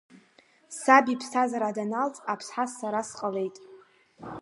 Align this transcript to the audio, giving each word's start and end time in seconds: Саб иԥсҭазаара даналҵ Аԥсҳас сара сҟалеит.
Саб 0.79 1.05
иԥсҭазаара 1.13 1.75
даналҵ 1.77 2.15
Аԥсҳас 2.33 2.71
сара 2.79 3.01
сҟалеит. 3.09 3.55